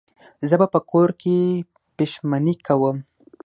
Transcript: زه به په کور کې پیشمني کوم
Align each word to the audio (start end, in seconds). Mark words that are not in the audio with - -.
زه 0.49 0.55
به 0.59 0.67
په 0.73 0.79
کور 0.91 1.09
کې 1.21 1.35
پیشمني 1.97 2.55
کوم 2.67 2.97